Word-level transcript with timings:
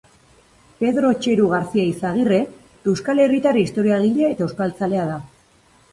Pedro 0.79 1.09
Txeru 1.19 1.45
García 1.51 1.85
Izagirre 1.89 2.39
euskal 2.93 3.23
herritar 3.27 3.63
historiagile 3.65 4.29
eta 4.35 4.45
euskaltzalea 4.51 5.05
da. 5.15 5.21